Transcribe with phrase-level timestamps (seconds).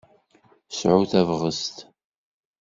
[0.77, 1.77] Sɛu tabɣest!